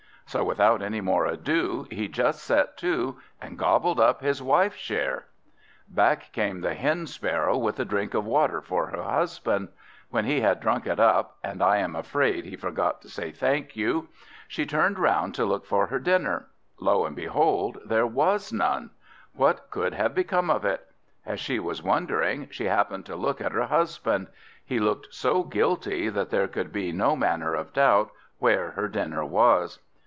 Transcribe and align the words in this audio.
So 0.27 0.45
without 0.45 0.81
any 0.81 1.01
more 1.01 1.25
ado, 1.25 1.87
he 1.91 2.07
just 2.07 2.41
set 2.45 2.77
to, 2.77 3.19
and 3.41 3.57
gobbled 3.59 3.99
up 3.99 4.21
his 4.21 4.41
wife's 4.41 4.77
share. 4.77 5.25
Back 5.89 6.31
came 6.31 6.61
the 6.61 6.73
Hen 6.73 7.05
sparrow 7.07 7.57
with 7.57 7.77
a 7.81 7.83
drink 7.83 8.13
of 8.13 8.23
water 8.23 8.61
for 8.61 8.85
her 8.87 9.03
husband. 9.03 9.67
When 10.09 10.23
he 10.23 10.39
had 10.39 10.61
drunk 10.61 10.87
it 10.87 11.01
up 11.01 11.35
(and 11.43 11.61
I 11.61 11.79
am 11.79 11.97
afraid 11.97 12.45
he 12.45 12.55
forgot 12.55 13.01
to 13.01 13.09
say 13.09 13.31
thank 13.33 13.75
you), 13.75 14.07
she 14.47 14.65
turned 14.65 14.97
round 14.99 15.35
to 15.35 15.43
look 15.43 15.65
for 15.65 15.87
her 15.87 15.99
dinner. 15.99 16.47
Lo 16.79 17.05
and 17.05 17.13
behold! 17.15 17.79
there 17.83 18.07
was 18.07 18.53
none. 18.53 18.91
What 19.33 19.69
could 19.69 19.93
have 19.95 20.15
become 20.15 20.49
of 20.49 20.63
it? 20.63 20.89
As 21.25 21.41
she 21.41 21.59
was 21.59 21.83
wondering, 21.83 22.47
she 22.51 22.67
happened 22.67 23.05
to 23.07 23.17
look 23.17 23.41
at 23.41 23.51
her 23.51 23.65
husband; 23.65 24.27
he 24.65 24.79
looked 24.79 25.13
so 25.13 25.43
guilty 25.43 26.07
that 26.07 26.29
there 26.29 26.47
could 26.47 26.71
be 26.71 26.93
no 26.93 27.17
manner 27.17 27.53
of 27.53 27.73
doubt 27.73 28.11
where 28.39 28.71
her 28.71 28.87
dinner 28.87 29.25
was. 29.25 29.79